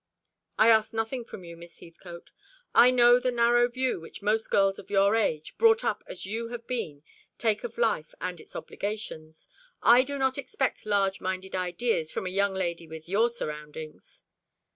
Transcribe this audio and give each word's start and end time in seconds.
"I 0.57 0.69
ask 0.69 0.93
nothing 0.93 1.25
from 1.25 1.43
you, 1.43 1.55
Miss 1.55 1.77
Heathcote. 1.79 2.31
I 2.73 2.89
know 2.89 3.19
the 3.19 3.29
narrow 3.29 3.67
view 3.69 3.99
which 3.99 4.23
most 4.23 4.49
girls 4.49 4.79
of 4.79 4.89
your 4.89 5.15
age, 5.15 5.55
brought 5.59 5.85
up 5.85 6.03
as 6.07 6.25
you 6.25 6.47
have 6.47 6.65
been, 6.65 7.03
take 7.37 7.63
of 7.63 7.77
life 7.77 8.15
and 8.19 8.39
its 8.41 8.55
obligations. 8.55 9.47
I 9.83 10.01
do 10.01 10.17
not 10.17 10.39
expect 10.39 10.87
large 10.87 11.21
minded 11.21 11.53
ideas 11.55 12.09
from 12.11 12.25
a 12.25 12.29
young 12.31 12.55
lady 12.55 12.87
with 12.87 13.07
your 13.07 13.29
surroundings." 13.29 14.23